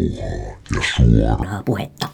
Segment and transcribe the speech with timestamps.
[0.00, 0.56] rauhaa
[1.20, 2.06] ja suoraa puhetta.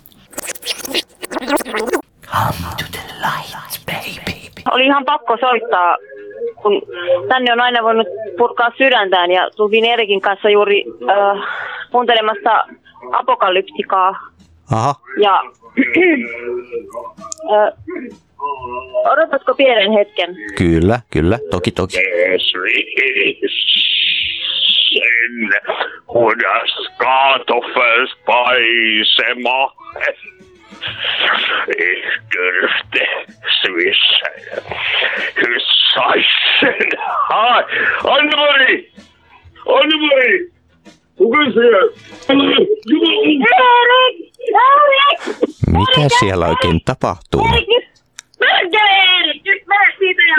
[2.27, 4.63] Come to the light, baby.
[4.71, 5.97] Oli ihan pakko soittaa,
[6.63, 6.83] kun
[7.29, 8.07] tänne on aina voinut
[8.39, 11.49] purkaa sydäntään ja tultiin Erikin kanssa juuri äh,
[11.91, 12.65] kuuntelemassa
[13.13, 14.11] apokalyptikaa.
[14.73, 15.43] Aha, Ja
[17.53, 17.73] äh,
[19.13, 20.37] odotatko pienen hetken?
[20.59, 21.97] kyllä, kyllä, toki, toki.
[24.97, 25.51] Sen
[26.07, 29.73] kudas kartoffelspaisema.
[31.69, 33.07] Ich dürfte
[33.61, 34.41] swisschen.
[35.41, 36.91] Hyssaisen.
[37.29, 37.63] Hai,
[38.05, 38.77] Anne-Mari!
[39.67, 40.51] Anne-Mari!
[41.17, 41.83] Kuka siellä?
[42.29, 42.69] Erik!
[43.57, 44.17] Erik!
[45.67, 47.49] Mitä siellä oikein tapahtuu?
[48.39, 49.43] Perkele, Erik!
[49.45, 50.37] Nyt mene siitä ja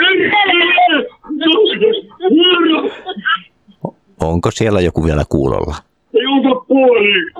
[4.20, 5.76] Onko siellä joku vielä kuulolla?
[6.14, 7.32] Ei ota puoli.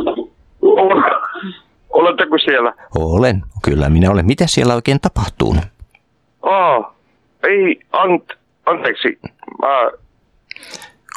[1.90, 2.72] Oletteko siellä?
[2.98, 4.26] Olen, kyllä minä olen.
[4.26, 5.56] Mitä siellä oikein tapahtuu?
[6.42, 6.94] Aa,
[7.42, 8.24] ei, ant,
[8.66, 9.18] anteeksi.
[9.60, 9.90] Mä,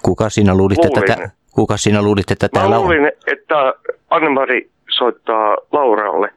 [0.03, 2.83] Kuka sinä luulit, että, tä, kuka sinä luulit, että täällä on?
[2.83, 3.73] luulin, että
[4.09, 6.29] Anne-Mari soittaa Lauralle.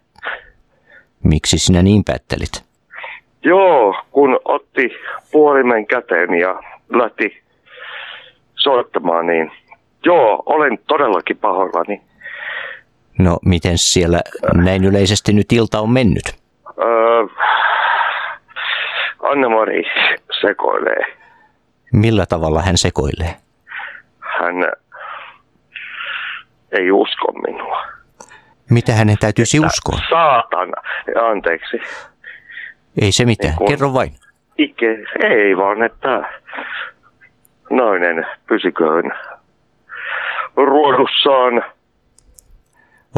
[1.23, 2.65] Miksi sinä niin päättelit?
[3.43, 4.91] Joo, kun otti
[5.33, 7.44] puolimen käteen ja lähti
[8.65, 9.51] soittamaan, niin
[10.05, 12.03] joo, olen todellakin pahoillani.
[13.19, 14.21] No, miten siellä
[14.55, 16.25] näin yleisesti nyt ilta on mennyt?
[16.79, 17.27] Öö,
[19.23, 19.83] Anne-Mari
[20.41, 21.05] sekoilee.
[21.93, 23.35] Millä tavalla hän sekoilee?
[24.21, 24.55] Hän
[26.73, 27.83] ei usko minua.
[28.71, 29.99] Mitä hänen täytyisi uskoa?
[30.11, 30.83] Saatana.
[31.31, 31.77] Anteeksi.
[33.03, 34.13] Ei se mitään, Niin kun- kerro vain.
[34.59, 34.87] Ike,
[35.23, 36.23] ei vaan, että
[37.71, 39.13] nainen pysyköön
[40.57, 41.63] ruodussaan.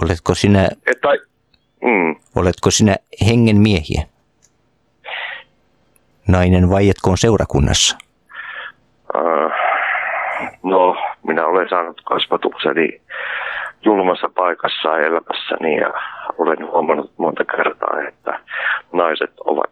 [0.02, 1.08] Oletko sinä, Että,
[1.83, 2.97] mm, oletko sinä
[3.28, 4.02] hengen miehiä?
[6.29, 7.98] Nainen vaietkoon seurakunnassa.
[9.17, 9.52] äh,
[10.63, 10.96] no,
[11.27, 13.01] minä olen saanut kasvatukseni
[13.84, 15.92] julmassa paikassa elämässäni ja
[16.39, 18.40] olen huomannut monta kertaa, että
[18.92, 19.70] naiset ovat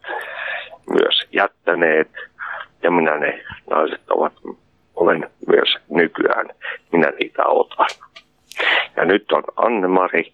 [0.89, 2.11] myös jättäneet
[2.83, 4.33] ja minä ne naiset ovat,
[4.95, 6.45] olen myös nykyään,
[6.91, 7.87] minä niitä otan.
[8.95, 10.33] Ja nyt on Anne-Mari,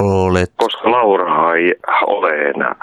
[0.00, 1.74] Olet, koska Laura ei
[2.06, 2.74] ole enää.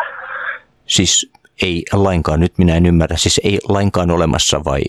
[0.85, 1.31] siis
[1.63, 4.81] ei lainkaan, nyt minä en ymmärrä, siis ei lainkaan olemassa vai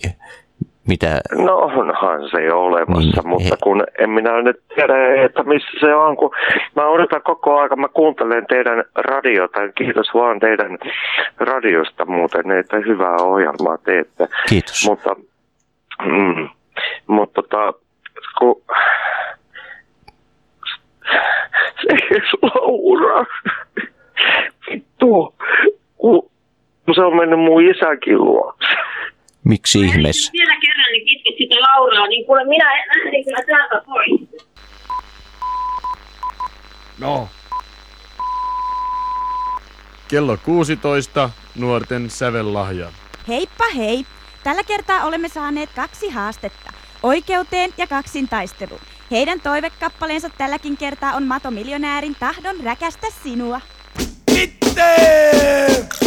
[0.87, 1.21] mitä?
[1.45, 5.69] No onhan se jo olemassa, Niin, mutta he- kun en minä nyt tiedä, että missä
[5.79, 6.31] se on, kun
[6.75, 10.77] mä odotan koko ajan, mä kuuntelen teidän radiota, kiitos vaan teidän
[11.39, 14.27] radiosta muuten, että hyvää ohjelmaa teette.
[14.49, 14.85] Kiitos.
[14.89, 15.15] Mutta,
[16.05, 16.49] mm,
[17.07, 17.73] mutta tota,
[18.39, 18.61] kun
[21.81, 23.25] se Laura,
[24.69, 25.35] vittu,
[25.97, 28.67] kun se on mennyt mun isäkin luokse.
[29.43, 30.31] Miksi ihmeessä?
[30.33, 34.47] Vielä kerran niin kitket sitä Lauraa, niin kuule minä lähdin kyllä täältä pois.
[36.99, 37.27] No.
[40.07, 41.29] Kello 16,
[41.59, 42.87] nuorten sävellahja.
[43.27, 44.05] Heippa hei!
[44.43, 46.73] Tällä kertaa olemme saaneet kaksi haastetta.
[47.03, 48.79] Oikeuteen ja kaksintaistelu.
[49.11, 53.61] Heidän toivekappaleensa tälläkin kertaa on Mato Miljonäärin tahdon räkästä sinua.
[54.75, 56.00] Ja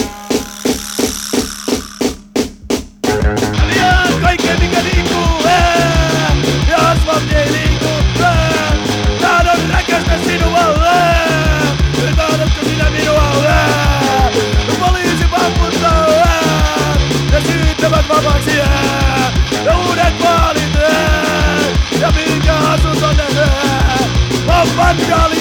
[22.96, 24.62] Oh,
[25.10, 25.33] on the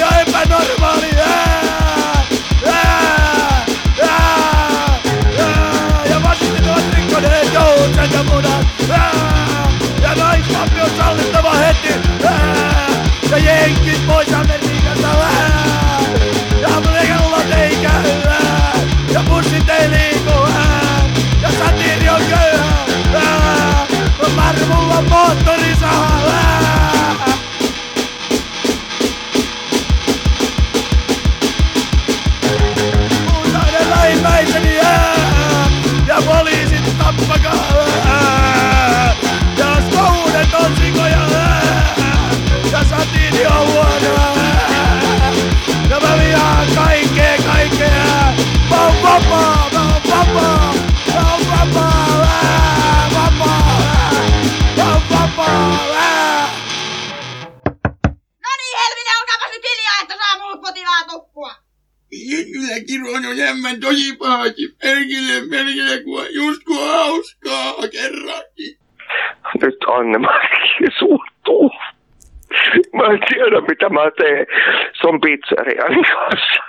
[75.14, 76.64] On pizzerian kanssa.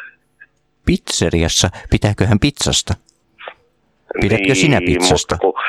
[0.86, 2.94] Pizzeriassa, pitääköhän pizzasta?
[4.20, 5.38] Pidätkö sinä pizzasta?
[5.42, 5.62] Mutta kun,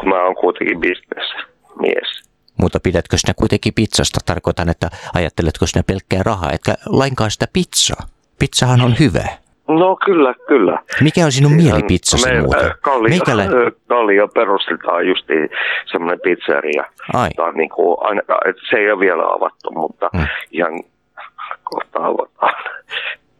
[0.00, 2.22] kun mä oon kuitenkin bisnesmies.
[2.60, 4.20] Mutta pidätkö sinä kuitenkin pizzasta?
[4.26, 8.06] Tarkoitan, että ajatteletko sinä pelkkää rahaa, etkä lainkaan sitä pizzaa.
[8.38, 9.24] Pizzahan on hyvä.
[9.68, 10.82] No kyllä, kyllä.
[11.00, 12.70] Mikä on sinun mielipizzasi me, muuten?
[12.80, 13.42] Kallio, Meikälä...
[13.42, 13.48] äh,
[13.88, 15.48] Kallio perustetaan justiin
[15.92, 16.84] semmoinen pizzeria.
[17.14, 18.22] Ai, Tää on niin kuin, aina,
[18.70, 20.26] se ei ole vielä avattu, mutta Mm.
[20.52, 20.72] ihan
[21.64, 22.64] kohta avataan.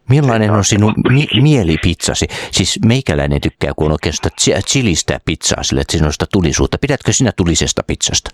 [0.09, 2.27] millainen on sinun mi- mielipizzasi?
[2.29, 3.97] Siis meikäläinen tykkää, kun on
[4.41, 6.77] chi- chilistä pizzaa, sille, että sitä tulisuutta.
[6.81, 8.29] Pidätkö sinä tulisesta pizzasta?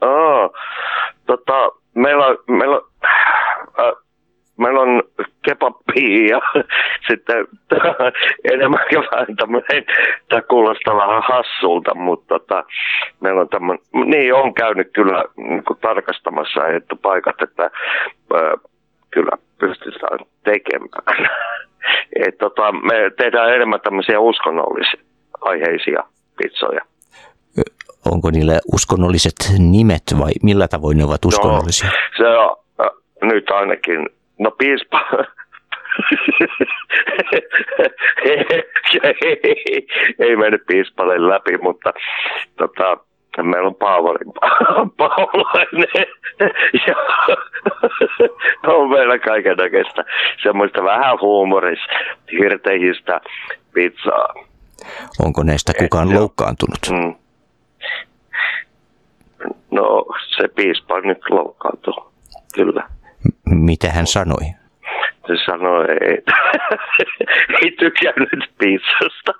[0.00, 0.50] Aa,
[1.26, 2.82] tota, meillä on, meillä on,
[3.78, 3.92] äh,
[4.56, 5.02] meillä on
[5.44, 6.40] kebabia ja
[7.08, 7.46] sitten
[8.52, 9.84] enemmänkin vähän tämmöinen,
[10.28, 12.64] tämä kuulostaa vähän hassulta, mutta tota,
[13.20, 17.64] meillä on tämmöinen, niin on käynyt kyllä niin tarkastamassa että paikat, että
[18.34, 18.52] äh,
[19.10, 21.30] kyllä pystytään tekemään.
[22.26, 25.00] Et, tota, me tehdään enemmän tämmöisiä uskonnollisia
[25.40, 26.02] aiheisia
[26.36, 26.80] pizzoja.
[28.12, 31.90] Onko niillä uskonnolliset nimet vai millä tavoin ne ovat uskonnollisia?
[32.16, 32.86] Se on äh,
[33.22, 34.08] nyt ainakin,
[34.38, 35.00] no piispa,
[38.24, 39.86] ei,
[40.18, 41.92] ei mennyt piispalle läpi, mutta
[42.56, 42.96] tota,
[43.42, 44.32] meillä on Paavolin
[44.96, 46.06] Paulainen
[46.86, 46.94] ja
[48.72, 50.04] on meillä kaiken näköistä
[50.42, 51.92] semmoista vähän huumorista,
[52.32, 53.20] hirteistä
[53.74, 54.34] pizzaa.
[55.24, 56.78] Onko näistä kukaan loukkaantunut?
[56.90, 57.14] Mm.
[59.70, 60.04] No
[60.36, 62.04] se piispa nyt loukkaantui,
[62.54, 62.82] kyllä.
[63.24, 64.57] M- Mitä hän sanoi?
[65.28, 65.84] Se sanoi,
[66.14, 66.32] että
[67.62, 69.32] ei tykännyt pizzasta.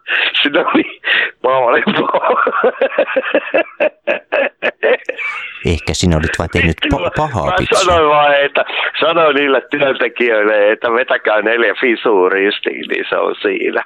[0.42, 1.00] Siinä oli
[1.42, 2.08] paljon
[5.66, 7.80] Ehkä sinä olit vain tehnyt pa- pahaa Mä pizzaa.
[7.84, 8.64] sanoin vaan, että
[9.00, 13.84] sanoin niille työntekijöille, että vetäkää neljä fisua ristiin, niin se on siinä.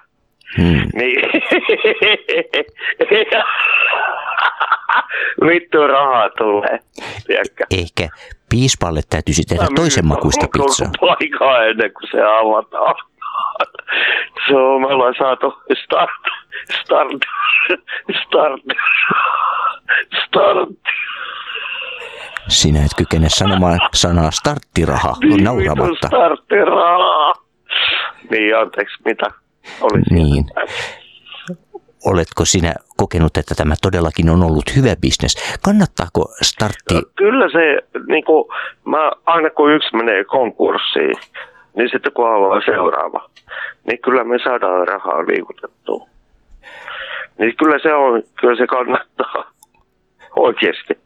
[0.58, 0.88] Hmm.
[0.94, 1.20] Niin.
[5.46, 6.78] Vittu rahaa tulee.
[7.26, 7.64] Tiedätkö?
[7.70, 8.08] Ehkä
[8.50, 10.90] piispalle täytyisi tehdä Mä toisen makuista pizzaa.
[11.00, 12.94] Paikaa ennen kuin se avataan.
[14.49, 15.54] Se on, me ollaan saatu
[15.84, 16.10] start,
[16.82, 17.08] start,
[18.26, 18.60] start,
[20.25, 20.69] start.
[22.49, 26.06] Sinä et kykene sanomaan sanaa starttiraha Vittu nauramatta.
[26.06, 27.32] starttirahaa.
[28.31, 29.26] Niin, anteeksi, mitä?
[29.81, 30.03] Oli?
[30.11, 30.44] Niin.
[32.06, 35.59] Oletko sinä kokenut, että tämä todellakin on ollut hyvä bisnes?
[35.64, 36.94] Kannattaako startti...
[37.17, 38.44] Kyllä se, niin kuin,
[38.85, 41.17] mä, aina kun yksi menee konkurssiin,
[41.76, 43.31] niin sitten kun avaa seuraava,
[43.87, 46.06] niin kyllä me saadaan rahaa liikutettua.
[47.38, 49.53] Niin kyllä se on, kyllä se kannattaa.
[50.37, 50.99] Oikeasti.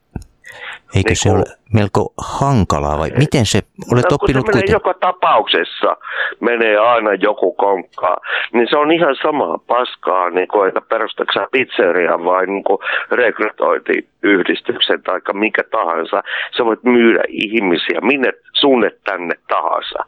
[0.96, 3.58] Eikö se niin ole melko hankalaa vai miten se
[3.92, 4.72] olet No, kun se oppinut menee kuitenkin?
[4.72, 5.96] joka tapauksessa,
[6.40, 8.16] menee aina joku konkkaa,
[8.52, 12.78] niin se on ihan samaa paskaa, niin kuin, että perustatko pizzeria vai niin kuin
[13.10, 16.22] rekrytointiyhdistyksen tai mikä tahansa.
[16.56, 19.98] Sä voit myydä ihmisiä minne sunne tänne tahansa.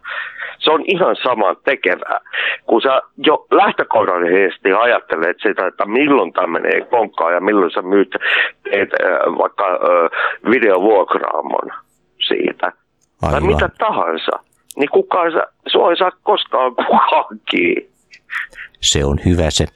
[0.59, 2.21] Se on ihan sama tekevää,
[2.67, 8.17] kun sä jo lähtökohdallisesti ajattelet sitä, että milloin tämä menee konkkaan ja milloin sä myyt
[8.65, 10.11] teet, äh, vaikka äh,
[10.51, 11.71] videovuokraamon
[12.29, 12.73] siitä
[13.21, 13.47] tai Aivan.
[13.47, 14.33] mitä tahansa,
[14.77, 17.89] niin kukaan sa, sua ei saa koskaan kukaan kiinni.
[18.81, 19.67] Se on hyvä se,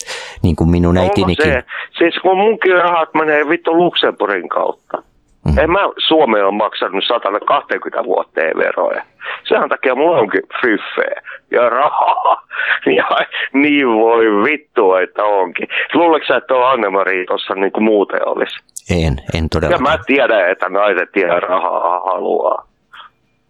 [0.43, 1.53] niin kuin minun äitinikin.
[1.53, 1.63] se,
[1.99, 5.03] siis kun munkin rahat menee vittu Luxemburgin kautta.
[5.47, 5.59] Mm.
[5.59, 5.79] En mä
[6.09, 9.03] Suomeen ole maksanut 120 vuotta veroja.
[9.49, 12.43] Sen takia mulla onkin fyffeä ja rahaa.
[12.97, 13.09] Ja
[13.53, 15.69] niin voi vittu, että onkin.
[15.95, 18.59] Luuletko sä, että on Anne-Mari tuossa niin kuin muuten olisi?
[18.91, 19.99] En, en Ja todellakaan.
[19.99, 22.67] mä tiedän, että naiset ja rahaa haluaa.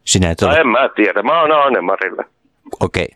[0.04, 0.58] Sinä et Tai ole...
[0.60, 1.22] en mä tiedä.
[1.22, 2.24] Mä oon Anne-Marille.
[2.80, 3.08] Okei.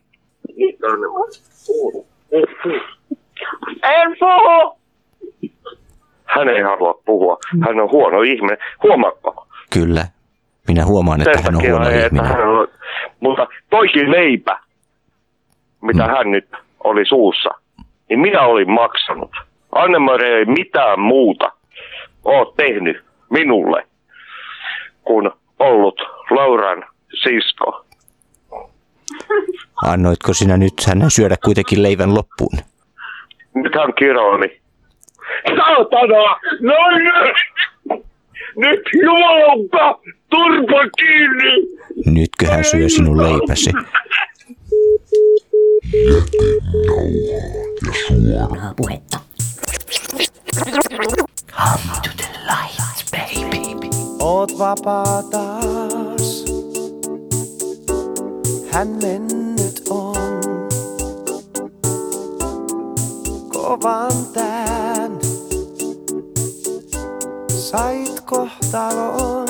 [3.83, 4.79] En puhu!
[6.25, 7.39] Hän ei halua puhua.
[7.67, 8.59] Hän on huono ihminen.
[8.83, 9.47] Huomaatko?
[9.73, 10.07] Kyllä.
[10.69, 12.27] Minä huomaan, että hän on huono että ihminen.
[12.27, 12.69] hän on,
[13.21, 14.59] mutta toikin leipä,
[15.83, 16.11] mitä Mm.
[16.15, 16.49] hän nyt
[16.85, 17.51] oli suussa,
[18.09, 19.31] niin minä olin maksanut.
[19.73, 21.53] Anne-Mari ei mitään muuta
[22.27, 23.87] ole tehnyt minulle,
[25.05, 26.85] kuin ollut Lauran
[27.23, 27.87] sisko.
[29.83, 32.59] Annoitko sinä nyt hänen syödä kuitenkin leivän loppuun?
[33.55, 34.61] Nyt hän kiroili.
[35.57, 36.41] Saatana!
[36.61, 37.37] Noin nyt!
[38.57, 39.99] Nyt jumalauta!
[40.31, 41.77] Turpa kiinni!
[42.07, 43.71] Nytkö hän syö sinun leipäsi?
[45.95, 47.07] Jätenauhaa
[48.33, 49.19] ja suoraa puhetta.
[51.47, 53.91] Come to the light, baby.
[54.21, 56.45] Oot vapaa taas.
[58.71, 60.17] Hän mennyt on.
[63.53, 65.19] Kovan tään.
[67.49, 69.49] Sait kohtalon.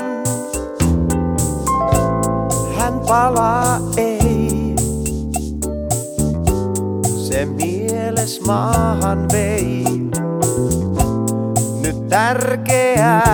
[2.76, 4.74] Hän palaa ei.
[7.28, 10.05] Se mieles maahan vei
[12.16, 13.26] tärkeää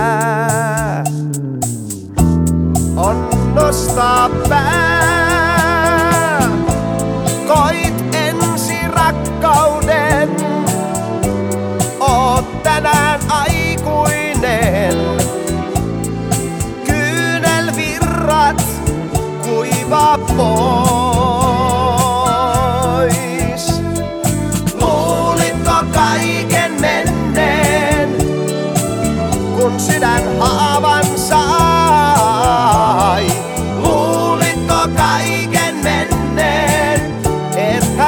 [2.95, 4.92] on nostaa pää.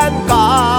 [0.06, 0.75] Ethän kai.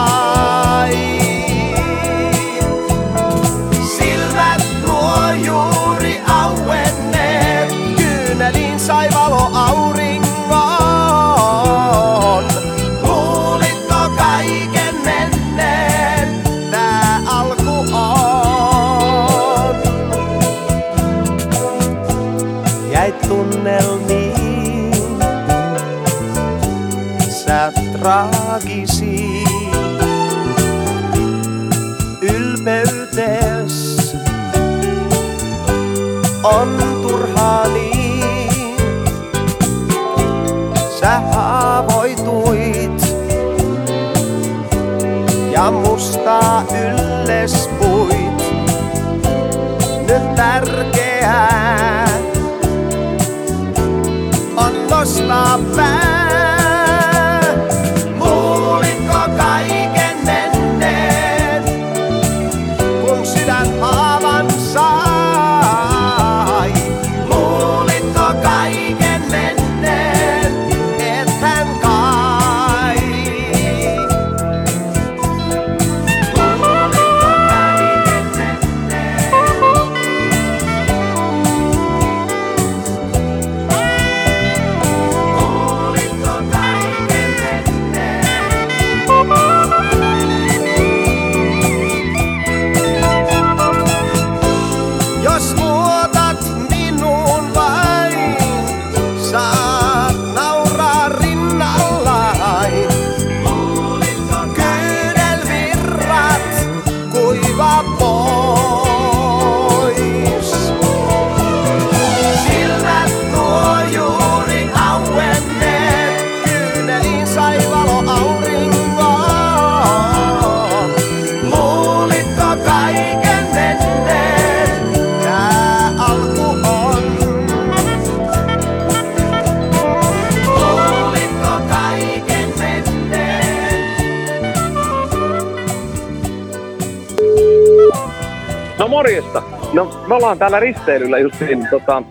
[139.06, 139.42] Morjesta.
[139.72, 142.02] No me ollaan täällä risteilyllä justiin tota,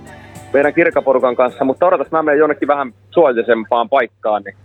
[0.53, 4.43] meidän kirkaporukan kanssa, mutta odotas mä menen jonnekin vähän suojaisempaan paikkaan.
[4.43, 4.55] Niin.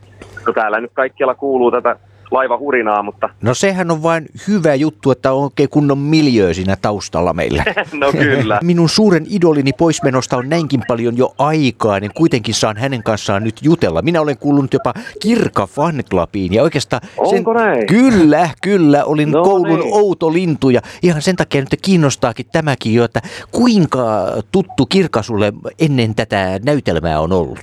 [0.46, 1.96] No täällä nyt kaikkialla kuuluu tätä
[2.30, 7.32] laivahurinaa, mutta No sehän on vain hyvä juttu, että on oikein kunnon miljöö siinä taustalla
[7.32, 7.64] meillä.
[7.92, 8.58] no kyllä.
[8.64, 13.60] Minun suuren idolini poismenosta on näinkin paljon jo aikaa, niin kuitenkin saan hänen kanssaan nyt
[13.62, 14.02] jutella.
[14.02, 17.02] Minä olen kuulunut jopa Kirka fanclubiin ja oikeastaan...
[17.16, 17.86] Onko näin?
[17.86, 19.04] Kyllä, kyllä.
[19.04, 19.94] Olin No koulun niin.
[19.94, 23.20] outo lintu ja ihan sen takia nyt kiinnostaakin tämäkin jo, että
[23.50, 27.58] kuinka tuttu Kirka sulle ennen tätä näytelmää on ollut?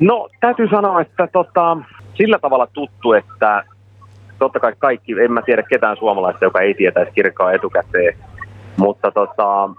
[0.00, 1.76] No täytyy sanoa, että tota,
[2.18, 3.64] sillä tavalla tuttu, että
[4.38, 8.18] totta kai kaikki, en mä tiedä ketään suomalaista, joka ei tietäisi kirkkaa etukäteen,
[8.76, 9.70] mutta tota,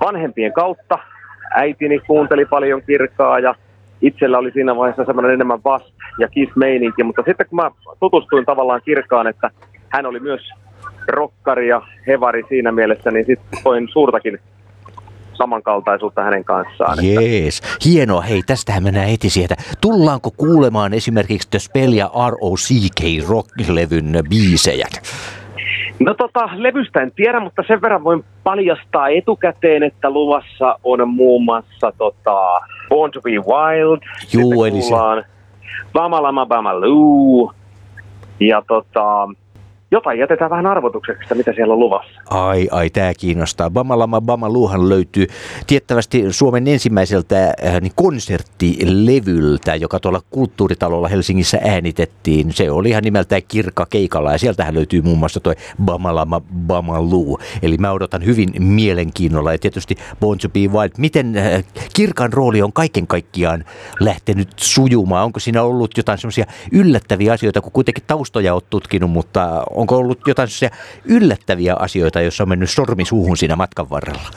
[0.00, 0.98] vanhempien kautta
[1.54, 3.54] äitini kuunteli paljon kirkkaa ja
[4.00, 8.80] itsellä oli siinä vaiheessa semmoinen enemmän vast ja kiss-meininki, mutta sitten kun mä tutustuin tavallaan
[8.84, 9.50] kirkkaan, että
[9.88, 10.50] hän oli myös
[11.08, 14.38] rokkari ja hevari siinä mielessä, niin sitten koin suurtakin
[15.34, 16.98] samankaltaisuutta hänen kanssaan.
[17.04, 18.20] että- Jees, hienoa.
[18.20, 19.56] Hei, tästähän mennään heti sieltä.
[19.80, 24.86] Tullaanko kuulemaan esimerkiksi The Spell ja ROCK Rock-levyn biisejä?
[26.00, 31.44] No tota, levystä en tiedä, mutta sen verran voin paljastaa etukäteen, että luvassa on muun
[31.44, 34.00] muassa tota, Born to be Wild.
[34.32, 35.24] Juu, eli se- kuullaan
[35.92, 37.52] Bamalama Bamaloo.
[38.40, 39.28] Ja tota,
[39.94, 42.20] jotain jätetään vähän arvotukseksi, mitä siellä on luvassa.
[42.30, 43.70] Ai, ai, tämä kiinnostaa.
[43.70, 45.26] Bamalama Bamaluhan löytyy
[45.66, 52.52] tiettävästi Suomen ensimmäiseltä äh, niin konserttilevyltä, joka tuolla kulttuuritalolla Helsingissä äänitettiin.
[52.52, 57.38] Se oli ihan nimeltään Kirka Keikalla ja sieltähän löytyy muun muassa tuo Bamalama Bamalu.
[57.62, 60.92] Eli mä odotan hyvin mielenkiinnolla ja tietysti Born to be Wild.
[60.98, 61.64] Miten äh,
[61.96, 63.64] Kirkan rooli on kaiken kaikkiaan
[64.00, 65.24] lähtenyt sujumaan?
[65.24, 70.18] Onko siinä ollut jotain semmoisia yllättäviä asioita, kun kuitenkin taustoja olet tutkinut, mutta onko ollut
[70.26, 70.48] jotain
[71.04, 74.28] yllättäviä asioita, joissa on mennyt sormi suuhun siinä matkan varrella?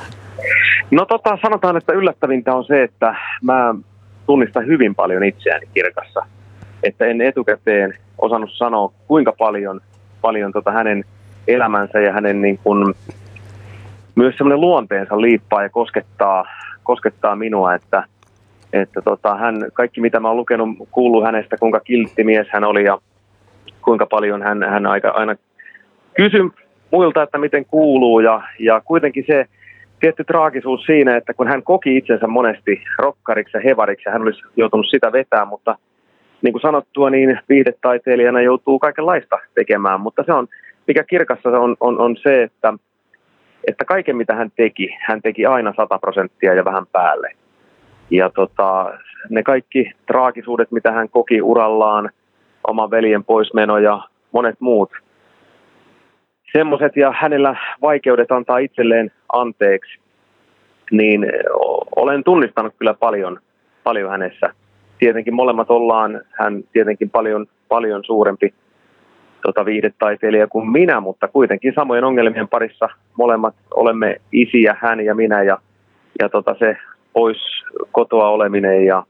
[0.92, 3.75] No tota, sanotaan, että yllättävintä on se, että mä
[4.25, 6.25] tunnistan hyvin paljon itseäni kirkassa.
[6.84, 9.82] Että en etukäteen osannut sanoa, kuinka paljon,
[10.22, 11.06] paljon tota hänen
[11.48, 12.96] elämänsä ja hänen niin kun,
[14.16, 16.46] myös semmoinen luonteensa liippaa ja koskettaa,
[16.84, 18.04] koskettaa minua, että,
[18.74, 22.84] että tota, hän, kaikki mitä mä oon lukenut, kuuluu hänestä, kuinka kiltti mies hän oli
[22.84, 22.98] ja
[23.88, 25.36] kuinka paljon hän, hän aika, aina
[26.13, 26.50] kysyi
[26.91, 29.46] muilta, että miten kuuluu ja, ja kuitenkin se
[30.00, 34.41] tietty traagisuus siinä, että kun hän koki itsensä monesti rokkariksi ja hevariksi ja hän olisi
[34.56, 35.77] joutunut sitä vetämään, mutta
[36.41, 40.48] niin kuin sanottua, niin viihdetaiteilijana joutuu kaikenlaista tekemään, mutta se on,
[40.88, 42.74] mikä kirkassa on, on, on se, että,
[43.67, 47.32] että kaiken mitä hän teki, hän teki aina 100 prosenttia ja vähän päälle.
[48.10, 48.94] Ja tota,
[49.29, 52.10] ne kaikki traagisuudet, mitä hän koki urallaan,
[52.68, 54.92] oman veljen poismeno ja monet muut
[56.52, 60.00] semmoiset ja hänellä vaikeudet antaa itselleen anteeksi,
[60.92, 61.26] niin
[61.96, 63.40] olen tunnistanut kyllä paljon,
[63.84, 64.54] paljon hänessä.
[65.00, 68.54] Tietenkin molemmat ollaan, hän tietenkin paljon, paljon suurempi
[69.46, 75.44] tota, viihdetaiteilija kuin minä, mutta kuitenkin samojen ongelmien parissa molemmat olemme isiä, hän ja minä
[75.44, 75.58] ja,
[76.20, 76.78] ja tota, se
[77.14, 77.38] pois
[77.92, 79.04] kotoa oleminen ja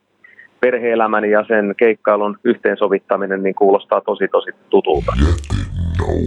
[0.60, 5.12] perheelämän ja sen keikkailun yhteensovittaminen niin kuulostaa tosi tosi tutulta.
[5.18, 6.18] nauhaa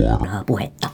[0.00, 0.88] ja suoraa puhetta.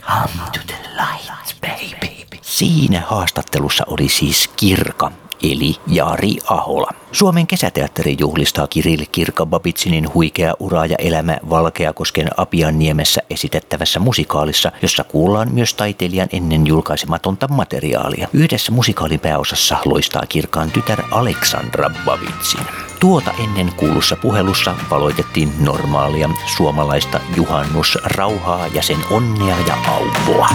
[0.00, 2.38] Come to the light, baby.
[2.40, 5.10] Siinä haastattelussa oli siis Kirka,
[5.42, 6.90] eli Jari Ahola.
[7.12, 15.04] Suomen kesäteatteri juhlistaa Kirill Kirka Babitsinin huikea ura ja elämä Valkeakosken Apianniemessä esitettävässä musikaalissa, jossa
[15.04, 18.28] kuullaan myös taiteilijan ennen julkaisematonta materiaalia.
[18.32, 22.66] Yhdessä musikaalin pääosassa loistaa Kirkaan tytär Aleksandra Babitsin.
[23.00, 30.48] Tuota ennen kuulussa puhelussa valoitettiin normaalia suomalaista juhannusrauhaa ja sen onnea ja auvoa.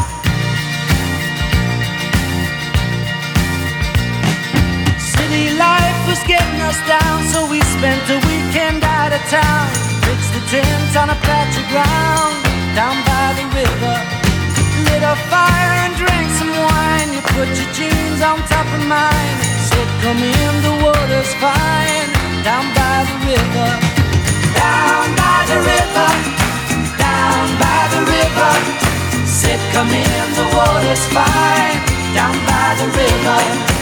[6.72, 9.68] Us down, so we spent a weekend out of town.
[10.08, 12.38] Pitched the tent on a patch of ground
[12.80, 13.96] down by the river.
[14.88, 17.10] Lit a fire and drank some wine.
[17.16, 19.38] You put your jeans on top of mine.
[19.68, 22.08] Said, Come in, the water's fine.
[22.48, 23.70] Down by the river.
[24.56, 26.10] Down by the river.
[26.96, 28.52] Down by the river.
[29.28, 31.80] Said, Come in, the water's fine.
[32.16, 33.81] Down by the river.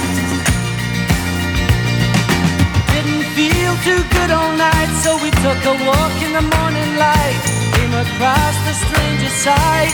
[3.84, 7.40] Too good all night, so we took a walk in the morning light.
[7.76, 9.94] Came across the strangest sight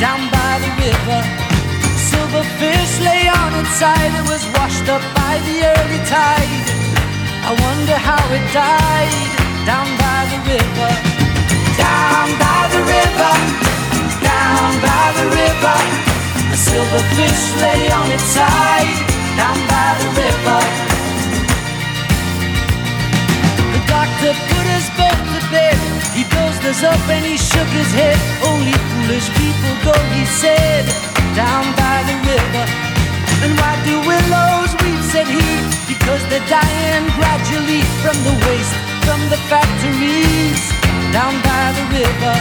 [0.00, 1.20] down by the river.
[1.96, 6.64] Silver fish lay on its side, it was washed up by the early tide.
[7.44, 9.12] I wonder how it died
[9.68, 10.90] down by the river.
[11.76, 13.32] Down by the river,
[14.24, 15.76] down by the river.
[16.52, 18.92] A silver fish lay on its side
[19.36, 19.75] down by
[26.66, 28.18] us up and he shook his head.
[28.42, 30.82] Only foolish people go, he said,
[31.38, 32.64] down by the river.
[33.46, 35.46] And why do willows weep, said he,
[35.86, 38.76] because they're dying gradually from the waste
[39.06, 40.58] from the factories.
[41.14, 42.34] Down by the river.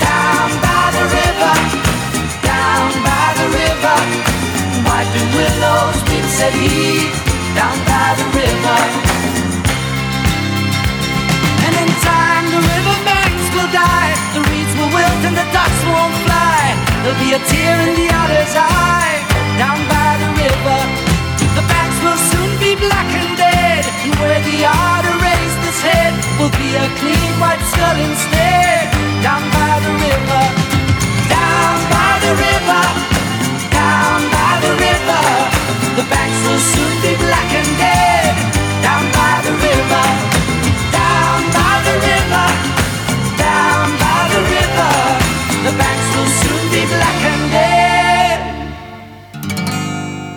[0.00, 1.54] Down by the river.
[2.40, 3.98] Down by the river.
[4.88, 7.12] Why do willows weep, said he,
[7.52, 9.13] down by the river.
[17.14, 19.22] There'll be a tear in the otter's eye.
[19.54, 20.78] Down by the river
[21.54, 23.86] The banks will soon be black and dead.
[24.02, 26.10] And where the otter raised his head
[26.42, 28.90] Will be a clean white skull instead.
[29.22, 30.42] Down by the river
[31.30, 32.82] Down by the river
[33.70, 35.22] Down by the river
[35.94, 37.23] The banks will soon be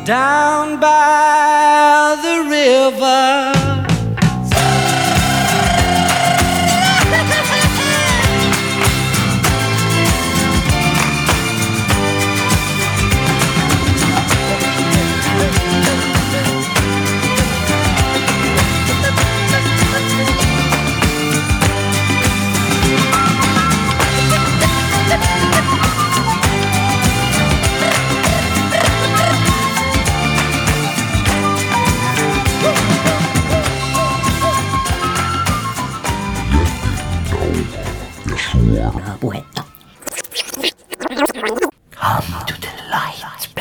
[0.08, 3.77] Down by the river.
[42.08, 42.37] Um.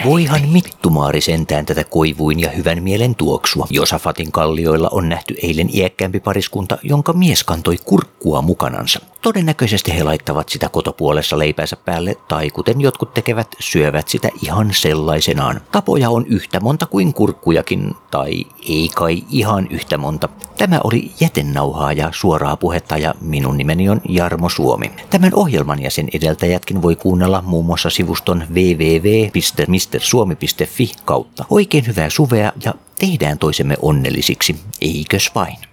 [0.07, 3.67] Voihan mittumaari sentään tätä koivuin ja hyvän mielen tuoksua.
[3.71, 9.01] Josafatin kallioilla on nähty eilen iäkkäämpi pariskunta, jonka mies kantoi kurkkua mukanansa.
[9.23, 15.61] Todennäköisesti he laittavat sitä kotopuolessa leipänsä päälle, tai kuten jotkut tekevät, syövät sitä ihan sellaisenaan.
[15.73, 20.29] Tapoja on yhtä monta kuin kurkkujakin, tai ei kai ihan yhtä monta.
[20.59, 24.91] Tämä oli jätennauhaa ja suoraa puhetta ja minun nimeni on Jarmo Suomi.
[25.11, 28.45] Tämän ohjelman ja sen edeltäjätkin voi kuunnella muun muassa sivuston
[29.97, 31.45] www.mrsuomi.fi kautta.
[31.51, 35.57] Oikein hyvää suvea ja tehdään toisemme onnellisiksi, eikös vain?